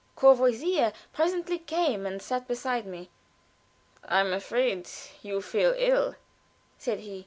Courvoisier 0.15 0.93
presently 1.13 1.59
came 1.59 2.07
and 2.07 2.23
sat 2.23 2.47
beside 2.47 2.87
me. 2.87 3.11
"I'm 4.03 4.33
afraid 4.33 4.89
you 5.21 5.43
feel 5.43 5.75
ill," 5.77 6.15
said 6.75 7.01
he. 7.01 7.19